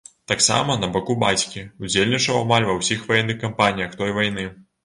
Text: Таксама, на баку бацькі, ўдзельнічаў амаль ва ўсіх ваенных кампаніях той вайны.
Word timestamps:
Таксама, 0.29 0.77
на 0.83 0.87
баку 0.95 1.15
бацькі, 1.25 1.63
ўдзельнічаў 1.85 2.39
амаль 2.45 2.67
ва 2.71 2.79
ўсіх 2.81 3.07
ваенных 3.13 3.41
кампаніях 3.47 3.95
той 4.03 4.19
вайны. 4.21 4.49